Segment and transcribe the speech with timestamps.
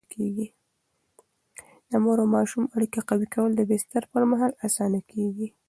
[1.89, 5.47] د مور او ماشوم اړیکه قوي کول د بستر پر مهال اسانه کېږي.